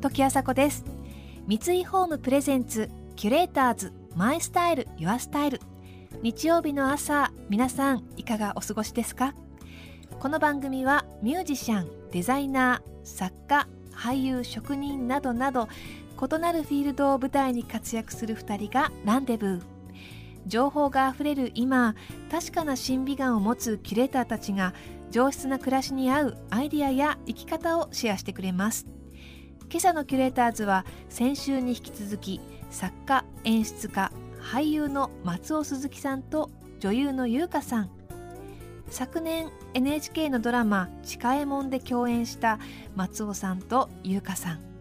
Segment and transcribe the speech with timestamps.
[0.00, 0.84] 時あさこです。
[1.46, 5.60] 三井ホームプレゼンツキュレーターズマイスタイルユアスタイル。
[6.22, 9.34] 日曜日の朝皆さんいかがお過ごしですか？
[10.20, 15.68] この番組はミュージシャンデザイナー作家俳優職人などなど
[16.20, 19.73] 異なるフィールドを舞台に活躍する2人がランデブー。
[20.46, 21.94] 情報があふれる今
[22.30, 24.74] 確かな審美眼を持つキュレーターたちが
[25.10, 28.86] 上質な暮らしに合うアイディアや生き方をシェアしてくれます。
[29.70, 36.50] 今朝のキュレーターズは先週に引き続き作家演出家俳優の松尾鈴木さんと
[36.80, 37.90] 女優の優香さん。
[38.90, 42.58] 昨年 NHK のドラマ「ちかえもん」で共演した
[42.94, 44.73] 松尾さんと優香さん。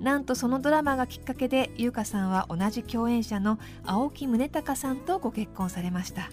[0.00, 6.30] なんとそのドラマがきっかけで優香さんは同じ共演者の青木宗隆さんとご結婚されました。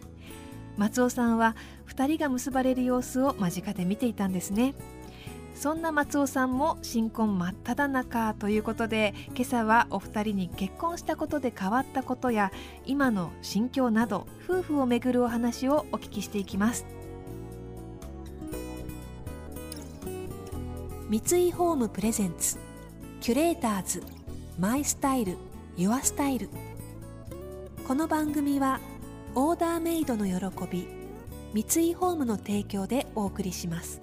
[0.77, 1.55] 松尾さんは
[1.87, 4.75] 2人が結ばれる様子を間近で見ていたんですね。
[5.55, 12.51] そんな松尾さんも新婚真っ只中ということで今朝はお二人に結婚したことで変わったことや
[12.85, 16.85] 今の心境など夫婦をめぐるお話をお聞きしていきます。
[21.09, 22.57] 三井ホームプレゼンツ。
[23.25, 24.03] キュレーターズ
[24.59, 25.37] マイスタイル
[25.77, 26.47] ユアスタイル。
[27.87, 28.79] この番組は
[29.33, 30.35] オーダーメイドの喜
[30.69, 30.87] び
[31.65, 33.99] 三井ホームの提供でお送りします。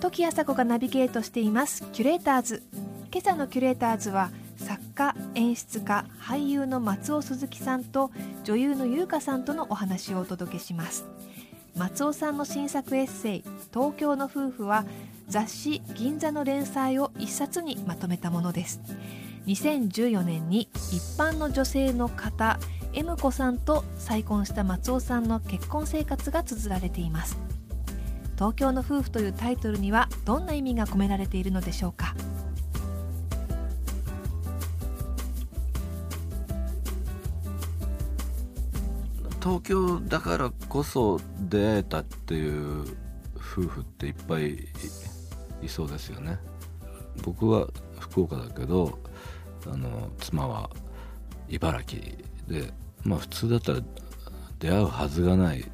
[0.00, 2.62] 時あさこがナビゲートしていますキュレーターズ。
[3.10, 8.10] 今朝のキュレーターズは作家演出家俳優の松尾鈴木さんと
[8.44, 11.06] 女優の優香さんとのお話をお届けします。
[11.76, 14.84] 松尾さんの新作エッセイ「東京の夫婦」は
[15.28, 18.80] 雑誌「銀座」の連載を一冊にまとめたものです。
[19.46, 22.58] 2014年に一般の女性の方
[22.94, 27.36] M 子さんと再婚した松尾さんの結婚生活が綴られています。
[28.36, 32.14] 東京の夫婦というタイトルにはどんな意味が込められているのでしょうか？
[39.46, 42.80] 東京だからこそ出会えたっていう
[43.36, 44.54] 夫婦っていっぱい
[45.62, 46.36] いそうですよね。
[47.22, 47.68] 僕は
[48.00, 48.98] 福岡だけど
[49.72, 50.68] あの妻は
[51.48, 52.02] 茨城
[52.48, 52.72] で
[53.04, 53.80] まあ普通だったら
[54.58, 55.64] 出会うはずがない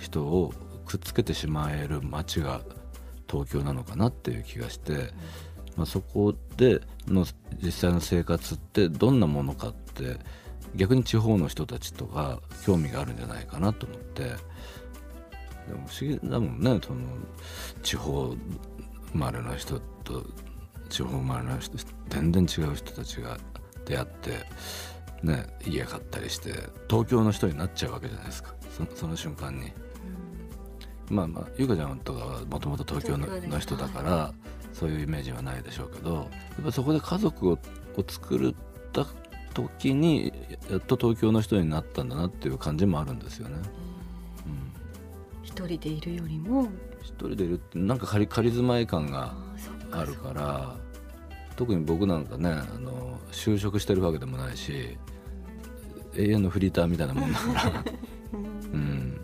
[0.00, 0.52] 人を
[0.84, 2.62] くっつけてしまえる街が
[3.30, 5.12] 東京なのかなっていう気がして、
[5.76, 7.24] まあ、そこでの
[7.62, 10.18] 実際の生活ってどんなものかって
[10.74, 14.22] 逆に地方の人たちとか興味があるんじゃないかなと思って。
[15.68, 17.00] でも不思議だもんねその
[17.82, 18.34] 地方
[19.12, 20.24] 生まれの人と
[20.88, 21.76] 地方生まれの人
[22.08, 23.38] 全然違う人たちが
[23.84, 24.30] 出会って
[25.22, 26.52] ね家買ったりして
[26.90, 28.54] 東京の人になっちゃうわけじゃないですか。
[28.96, 29.72] その瞬間に。
[31.10, 34.32] まあまあ優香ちゃんとかはもともと東京のの人だから、
[34.72, 36.22] そういうイメージはないでしょうけどや
[36.62, 37.58] っぱそこで家族をを
[38.08, 38.54] 作っ
[38.92, 39.06] た
[39.52, 40.32] 時に
[40.70, 43.56] やっと東京の人になったんだなっていう感じもあるんですよね。
[45.44, 46.68] 一、うん、人でいるよりも。
[47.02, 49.34] 一人でいるってなんか仮仮住まい感が
[49.90, 50.76] あるから
[51.56, 54.96] 特に僕なんかねあの就職してるわけでもないし
[56.16, 57.84] 永遠のフリーターみたいなもんだから。
[58.72, 59.20] うん。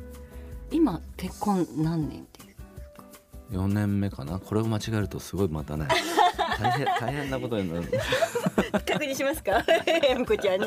[0.70, 2.44] 今結婚何年ってい
[3.54, 4.38] う4年目かな？
[4.38, 5.88] これを間違えるとすごいまたね
[6.58, 7.90] 大変大変なことになる
[8.72, 9.64] 確認しますか？
[10.16, 10.66] 向こちゃんに。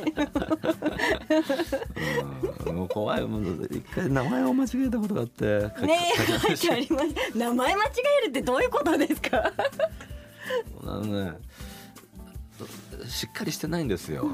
[2.68, 5.46] うんもう怖いもう一回名前を間違えたことがあって
[5.86, 7.38] ねえ書いてあります。
[7.38, 7.88] 名前間違
[8.24, 9.52] えるってどういうことですか？
[10.84, 11.34] あのね
[13.08, 14.30] しっかりしてないんですよ。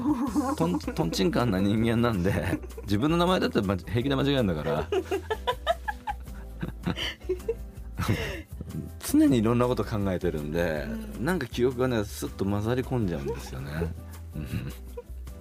[0.56, 4.86] とんとんちんかんな人間なんで自分の名前だったら平気で間違えるんだから
[9.12, 10.86] 常にいろんなこと考えてるんで、
[11.16, 13.72] うん、なんか記憶がねすっと混ざり込んじゃうんですよね。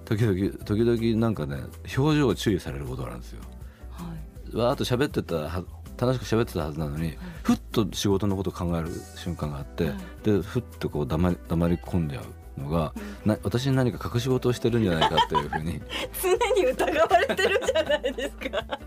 [0.05, 1.57] 時々時々なんかね
[1.97, 3.41] 表情を注意されることがあるんですよ。
[3.91, 4.13] は
[4.53, 5.63] い、わーっと喋ってたは
[5.97, 15.81] 楽しく喋ってたはずなのに、はい、ふっと仕事のことを考える瞬間があって、はい、でふっとこう黙り黙り込んじゃうのが、うん、な私に何か隠し事をしてるんじゃないかっていうふうに。
[16.21, 18.79] 常に疑われてるじゃないですか。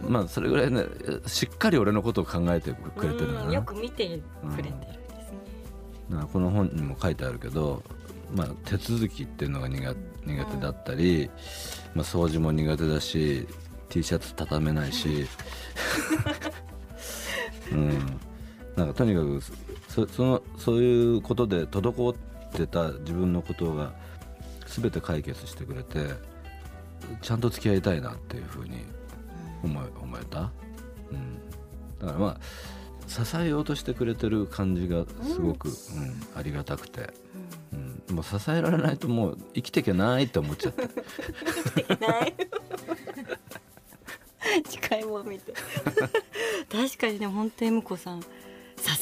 [0.00, 0.84] まあそれぐらいね
[1.26, 3.52] しっかり俺のことを考えてくれてるな。
[3.52, 5.38] よく見てくれてるんですね、
[6.10, 7.82] うん、この本にも書いてあるけど、
[8.34, 9.96] まあ、手続きっていうのが苦
[10.26, 11.30] 苦手だったり、
[11.94, 13.46] まあ、掃除も苦手だし
[13.88, 15.26] T シャツ畳めないし、
[17.72, 18.20] うん、
[18.76, 19.40] なんかとにかく
[19.88, 22.16] そそのそういうことで滞っ
[22.52, 23.92] てた自分のことが
[24.66, 26.14] 全て解決してくれて
[27.22, 28.84] ちゃんと付き合いたいなっていうふうに
[29.62, 30.52] 思え思えた、
[31.10, 31.38] うん、
[31.98, 32.40] だからまあ
[33.06, 35.74] 支えようとしてくれてる感じがすごく、うん。
[36.34, 37.14] ありがたくて、
[37.72, 40.84] うん、もう支えられないともう生きていけないって思っちゃって。
[42.04, 42.34] ない。
[44.68, 45.52] 近いもん見て。
[46.70, 48.28] 確かにね本当に向こさん支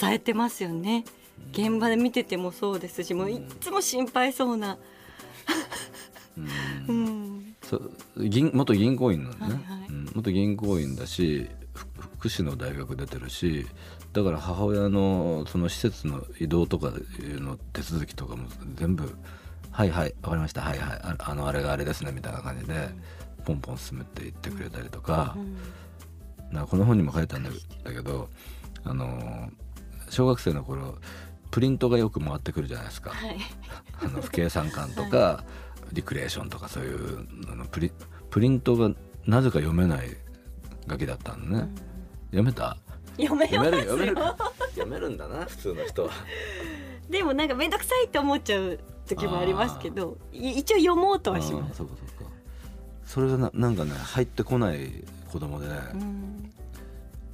[0.05, 1.05] えてますよね。
[1.53, 4.79] 現場で見ててもそうですしもういっつも心配そうな、
[6.37, 6.49] うん。
[6.89, 9.69] うん、そう銀元銀行員なんだね、はいはい。
[9.69, 9.74] うん、
[10.15, 11.87] 元銀行員だしふ
[12.17, 13.67] 福祉の大学出てるし
[14.13, 19.17] だから母親のその施設の移動とかの手続きとかも全部
[19.71, 20.63] 「はいはいわかりました。
[20.63, 21.01] はいはい。
[21.03, 22.91] ああのあれがあれですね」みたいな感じで
[23.45, 25.37] ポンポン進めていってくれたりとか,、
[26.51, 27.51] なこの本にも書いたんだ
[27.85, 28.29] けど
[28.85, 29.51] あの
[30.09, 30.97] 小学生の頃
[31.51, 33.11] プリントがよく回ってくるじゃないですか。
[33.11, 33.37] はい。
[34.01, 35.45] あの不計算館とか、
[35.93, 37.93] リクレーションとかそういうあのプリ
[38.31, 38.91] プリントが
[39.27, 40.09] なぜか読めない
[40.87, 41.69] ガキだったのね、
[42.27, 42.77] 読めた？
[43.17, 44.17] 読め読める読める。
[44.71, 46.11] 読めるんだな普通の人は。
[47.09, 52.31] でもなんか面倒くさいって思っちゃう時もありますけどい一応読もうとはしあます、ーそうかそうか。
[53.05, 56.51] それがななんかね入ってこない子供で、うん。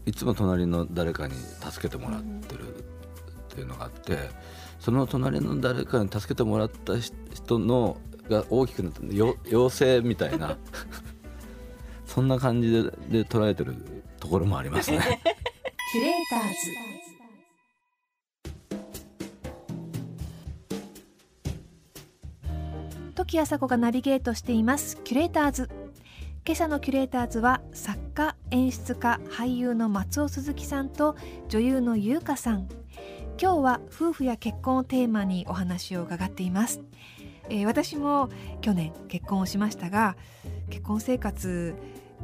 [0.07, 2.83] いつも隣の誰かに助けてもらってるっ
[3.49, 4.31] ていうのがあって
[4.81, 7.99] その隣の誰かに助けてもらった人の
[8.29, 10.57] が大きくなってよ妖精みたいな
[12.12, 12.83] そんな感じで
[13.23, 13.77] で捉えてる
[14.19, 14.99] ところもありますね。
[15.93, 16.57] キュレーターズ。
[23.15, 24.97] 時あさこがナビゲートしています。
[25.05, 25.71] キュレーターズ。
[26.45, 31.15] 今朝のキュレーターズは作家演出家俳優の松尾鈴木さんと
[31.49, 32.69] 女優の優香さん。
[33.41, 36.83] 今日は夫婦や結婚をテーマにお話を伺っています、
[37.49, 38.29] えー私も
[38.61, 40.15] 去年結婚をしましたが
[40.69, 41.75] 結婚生活、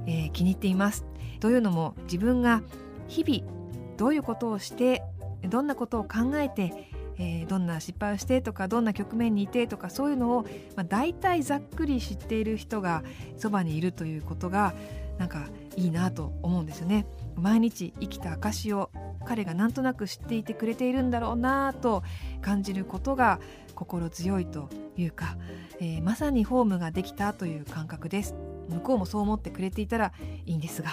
[0.07, 1.05] えー気に入っています
[1.41, 2.63] というのも自分が
[3.09, 5.03] 日々どういうことをして
[5.49, 10.43] どんなことを考えて、えーどんな失敗をしてとかどんな局面にいてとかそういうのを、
[10.75, 13.05] まあ、大体ざっくり知っている人が
[13.37, 14.75] そばにいるということが
[15.19, 15.47] なんか
[15.77, 17.07] いいなと思うんですよね。
[17.37, 18.91] 毎日生きた証を
[19.25, 22.03] 彼がなんとなく知っていてくれているんだろうなと
[22.41, 23.41] 感じることが
[23.75, 25.37] 心強いというか、
[25.81, 28.35] えーまさにホームができたという感覚です
[28.69, 30.13] 向こうもそう思ってくれていたら
[30.45, 30.91] いいんですが。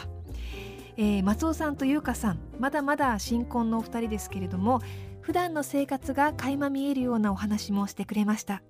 [0.96, 4.80] えー松尾さんと優香さんまだまだ新婚のお二人ですけれども
[5.22, 8.62] 普段の生活が垣間見えるようなお話もしてくれました。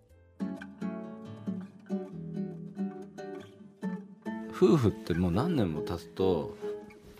[4.56, 6.56] 夫婦ってもう何年も経つと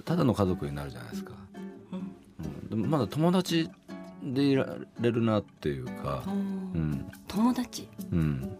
[0.06, 1.34] ただの家族になるじゃないですか、
[1.92, 2.00] うん。
[2.46, 3.70] うん、でもまだ友達
[4.24, 7.06] でいられるなっていうか、うん。
[7.28, 7.90] 友達？
[8.12, 8.58] うん、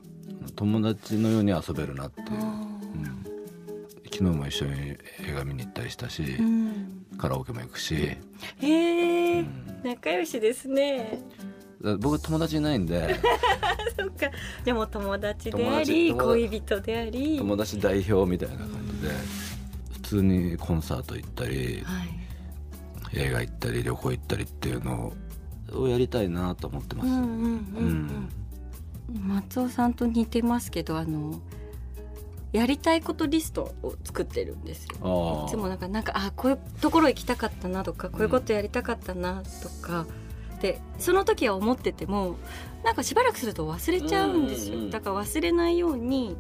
[0.56, 2.73] 友達のように遊べるなっていう、うん、
[4.14, 4.96] 昨日も一緒に
[5.28, 7.06] 映画見に行ったりしたし、うん。
[7.18, 8.18] カラオケも行くし、へ
[8.62, 9.82] え、うん。
[9.84, 11.20] 仲良しですね。
[11.84, 13.16] だ僕友達いないんで。
[13.98, 14.30] そっか。
[14.64, 17.40] でも友達であり恋人であり。
[17.40, 18.68] 友達代表みたいな感
[19.02, 19.10] じで
[19.94, 22.10] 普通にコンサート行ったりはい。
[23.16, 25.14] 映画行ったり旅行行ったりっていうの
[25.72, 27.10] をやりたいなと思ってます。
[29.28, 31.42] 松尾さんと似てますけどあの
[32.54, 35.46] やりたいことリストを作ってるんですよ。
[35.48, 40.06] いつもなんかなんかあこういうところ行きたかったなとかこういうことやりたかったなとか、
[40.62, 42.38] でその時は思ってても
[42.84, 44.92] なんかしばらくすると忘れちゃうんですよ、うんうんうん。
[44.92, 46.38] だから忘れないように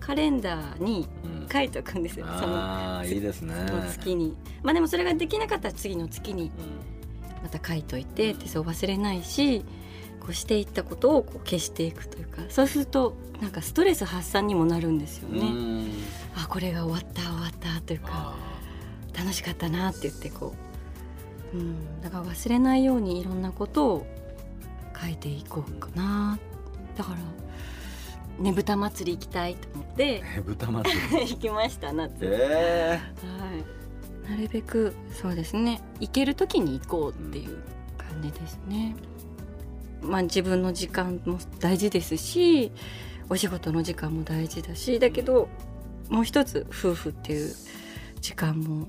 [0.00, 1.34] カレンダーにうん。
[1.52, 3.54] 書いておくんですよ、そのああいいですね。
[3.68, 4.34] その月に。
[4.62, 6.50] まあでもそれができなかったら次の月に
[7.42, 9.64] また書いといてってそう忘れないし
[10.24, 15.46] こうしていったことをこう消していくというかそうするとなんかストレス発散にもなるんですようんね。
[15.46, 15.90] うん
[16.36, 18.36] あこれが終わった終わったというかあ
[19.16, 20.54] 楽しかったなって言ってこ
[21.52, 24.06] う、うん、だから忘れないようにいろんなことを
[25.00, 26.38] 書いていこうかな
[26.96, 31.30] だからねぶた祭り行きたいと思ってー豚祭り。
[31.34, 32.14] 行きました夏。
[32.22, 37.58] えはい、なるべくそうですね行ける時に行こうっていう
[37.96, 38.96] 感じですね。
[40.04, 42.72] まあ自分の時間も大事ですし
[43.28, 45.48] お仕事の時間も大事だしだけど
[46.08, 47.54] もう一つ夫婦っていう
[48.20, 48.86] 時間も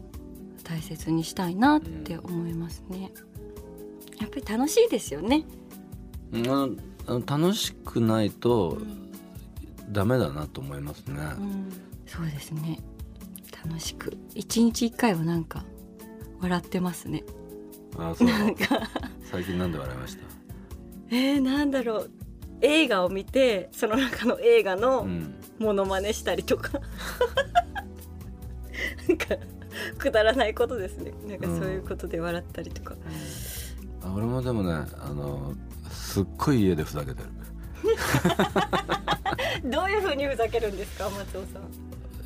[0.64, 3.12] 大切にしたいなって思いますね。
[4.20, 5.46] やっぱり楽しいですよね。
[6.32, 8.80] ーうん楽しくないと
[9.92, 11.16] ダメだなと思いますね。
[11.38, 11.70] うん、
[12.08, 12.80] そうですね
[13.66, 15.64] 楽しく一日一回はなんか
[16.42, 17.24] 笑ってますね。
[17.98, 18.90] あーそうなんか
[19.32, 20.45] 最近なんで笑いました？
[21.10, 22.12] えー、なんだろう。
[22.62, 25.36] 映画を見てその中の映画うのん。
[25.60, 26.80] モノマネしたりとか、
[29.08, 29.28] なんか
[29.98, 31.14] くだらないことですね。
[31.28, 32.96] なんかそういうことで笑ったりとか、
[34.02, 35.54] あ俺もでもねあの
[35.90, 37.30] すっごい家でふざけてる。
[39.72, 41.60] どういうふうにふざけるんですか松尾さ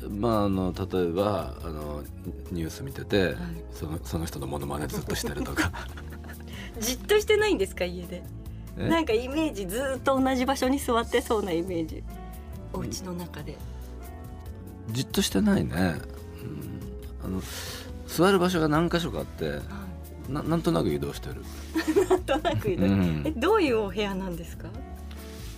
[0.08, 0.20] ん。
[0.20, 2.02] まああの例えばあの
[2.50, 3.34] ニュース見てて、い。
[3.72, 5.70] そのその人のモノマネずっとしてるとか。
[6.80, 8.16] じっとしてないんですか家で。
[8.16, 8.39] え
[8.76, 12.02] なんかイメージずーっと同じ場所に座ってそうなイメージ。
[12.72, 13.56] お家の中で、
[14.92, 15.96] じっとしてないね、うん、
[17.24, 17.42] あの
[18.06, 19.58] 座る場所が何箇所かあって
[20.28, 21.42] ななんとなく移動してる、
[22.08, 23.22] なんとなくいる、うん。
[23.26, 24.68] えどういうお部屋なんですか？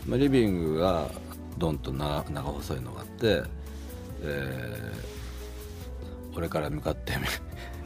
[0.06, 1.10] まあ、リビングが
[1.58, 3.42] ドンと長長細いのがあって、
[4.22, 5.12] えー
[6.34, 7.12] 俺から向かって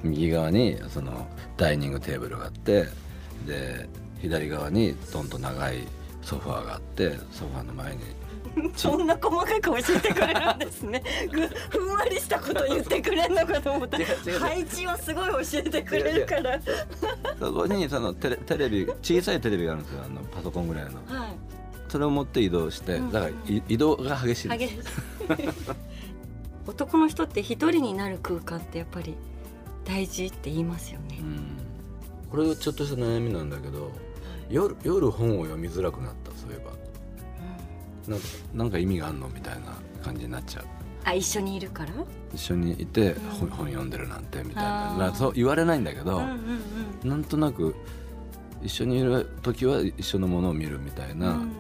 [0.05, 2.87] み 右側にそのダイニングテーブルがあって
[3.45, 3.89] で
[4.21, 5.87] 左側にドンと長い
[6.23, 8.03] ソファーがあってソファーの前に。
[8.75, 11.03] そんな細かく教えてくれるんですね。
[11.31, 11.47] ぐ
[11.79, 13.99] ふんわりしたこと言ってくれるのかと思った。
[14.39, 16.59] 配置をすごい教えてくれるから。
[17.39, 20.03] そこにそのテレテレビ小さいテレビがあるんですよ。
[20.05, 20.91] あのパソコンぐらいの。
[21.07, 21.37] はい。
[21.89, 23.13] それを持って移動してうん。
[23.13, 24.77] だからい移動が激しいです。
[26.67, 29.15] 男の人って一人になる空間ってやっぱり
[29.85, 31.19] 大事って言いますよね。
[31.21, 31.59] う、ん。
[32.31, 33.93] これちょっとした悩みなんだけど
[34.49, 36.73] 夜夜本を読みづらくなったそういえば。
[38.09, 39.73] なんかなんか意味があんのみたいな
[40.03, 40.65] 感じになっちゃう。
[41.05, 41.93] あ一緒にいるから？
[42.35, 43.31] 一緒にいてうん。
[43.31, 44.95] 本本読んでるなんてみたいな。
[44.99, 46.25] まあそう言われないんだけど、うん
[47.03, 47.75] うんなんとなく
[48.63, 51.51] 一緒にいる時は一緒のものを見るみたいうんうなん。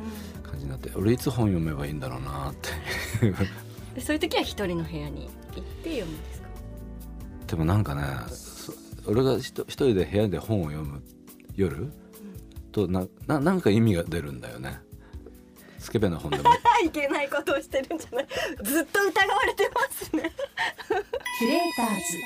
[0.43, 3.31] 感じになって、俺いつ本読めばいいんだろうなって。
[3.95, 6.49] で そういう時は一人の部屋に行って読むんですか？
[7.49, 8.02] でもなんかね
[8.33, 8.73] そ
[9.07, 11.02] 俺が一人で部屋で本を読む
[11.55, 11.90] 夜
[12.76, 14.78] となななんか意味が出るんだよね。
[15.78, 16.50] スケベな本でも。
[16.50, 18.26] あ いけないことをしてるんじゃない。
[18.62, 20.30] ずっと疑われてますね。
[21.38, 22.18] キュレーターズ。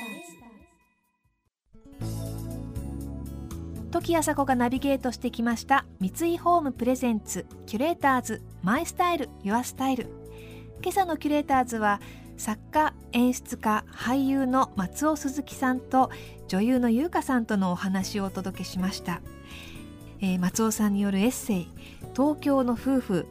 [3.91, 5.85] 時あさこがナビゲートしてきました。
[6.01, 7.45] 三井ホームプレゼンツ。
[7.65, 8.41] キュレーターズ。
[8.61, 9.29] マイスタイル。
[9.43, 10.07] ユアスタイル。
[10.81, 12.01] 今朝のキュレーターズは
[12.35, 16.09] 作家演出家俳優の松尾鈴木さんと
[16.47, 19.21] 女優の優香さんとのお話をお届けしました、
[20.21, 21.67] えー松尾さんによるエッセイ
[22.15, 23.27] 東京の夫婦、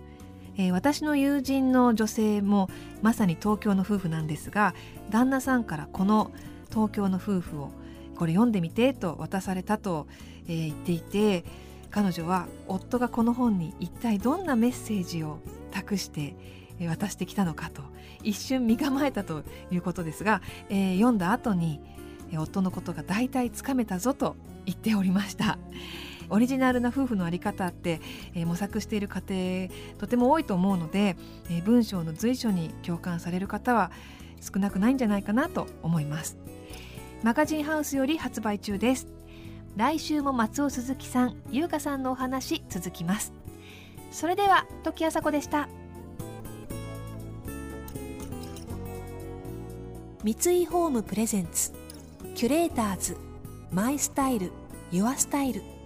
[0.56, 2.68] えー私の友人の女性も
[3.02, 4.75] まさに東京の夫婦なんですが
[5.11, 6.32] 旦那さんからこの
[6.70, 7.70] 東京の夫婦を
[8.16, 10.06] これ読んでみてと渡されたと、
[10.47, 11.44] えー言っていて
[11.90, 15.38] 彼女は夫がこの本に一体どんなメッセージを
[15.73, 16.35] 託して
[16.88, 17.82] 渡してきたのかと
[18.23, 19.42] 一瞬身構えたと
[19.73, 21.80] いうことですが、えー読んだ後に
[22.37, 25.59] 夫のことが大体つかめたぞと言っておりました。
[26.30, 28.00] オリジナルな夫婦のあり方って、
[28.34, 31.16] えー模索している家庭とても多いと思うので、
[31.50, 33.90] えー文章の随所に共感される方は
[34.40, 36.38] 少なくないんじゃないかなと思います。
[37.22, 39.08] マガジンハウスより発売中です。
[39.76, 43.32] 来週も松尾鈴木さん優香さんのお話続きます。
[44.10, 45.68] それでは時あさこでした。
[50.25, 51.72] 三井ホームプレゼンツ
[52.34, 53.16] キュレーターズ
[53.72, 54.52] マイスタイル
[54.90, 55.79] ユアスタイル。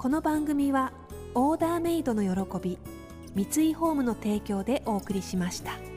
[0.00, 0.94] この番組は
[1.34, 2.78] オーダーメイドの喜び
[3.34, 5.89] 三井ホームの提供でお送りしました。